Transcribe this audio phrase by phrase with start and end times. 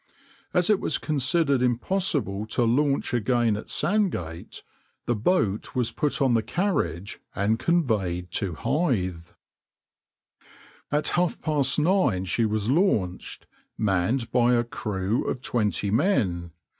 [0.51, 4.63] As it was considered impossible to launch again at Sandgate,
[5.05, 9.35] the boat was put on the carriage and conveyed to Hythe.\par
[10.91, 13.45] At half past nine she was launched,
[13.77, 16.51] manned by a crew of twenty men.